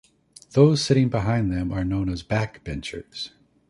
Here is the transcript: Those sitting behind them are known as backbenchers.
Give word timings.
Those 0.53 0.81
sitting 0.83 1.09
behind 1.09 1.51
them 1.53 1.71
are 1.71 1.83
known 1.83 2.09
as 2.09 2.23
backbenchers. 2.23 3.33